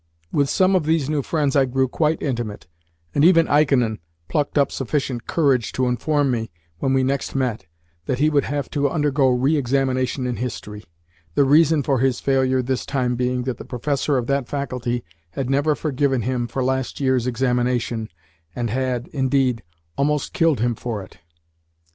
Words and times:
With 0.31 0.49
some 0.49 0.75
of 0.75 0.85
these 0.87 1.11
new 1.11 1.21
friends 1.21 1.55
I 1.55 1.65
grew 1.65 1.87
quite 1.87 2.23
intimate, 2.23 2.65
and 3.13 3.23
even 3.23 3.47
Ikonin 3.47 3.99
plucked 4.29 4.57
up 4.57 4.71
sufficient 4.71 5.27
courage 5.27 5.71
to 5.73 5.85
inform 5.85 6.31
me, 6.31 6.49
when 6.79 6.95
we 6.95 7.03
next 7.03 7.35
met, 7.35 7.67
that 8.07 8.17
he 8.17 8.27
would 8.27 8.45
have 8.45 8.67
to 8.71 8.89
undergo 8.89 9.27
re 9.29 9.55
examination 9.55 10.25
in 10.25 10.37
history 10.37 10.85
the 11.35 11.43
reason 11.43 11.83
for 11.83 11.99
his 11.99 12.19
failure 12.19 12.63
this 12.63 12.83
time 12.83 13.15
being 13.15 13.43
that 13.43 13.59
the 13.59 13.63
professor 13.63 14.17
of 14.17 14.25
that 14.25 14.47
faculty 14.49 15.03
had 15.33 15.51
never 15.51 15.75
forgiven 15.75 16.23
him 16.23 16.47
for 16.47 16.63
last 16.63 16.99
year's 16.99 17.27
examination, 17.27 18.09
and 18.55 18.71
had, 18.71 19.07
indeed, 19.09 19.61
"almost 19.97 20.33
killed" 20.33 20.59
him 20.61 20.73
for 20.73 21.03
it. 21.03 21.19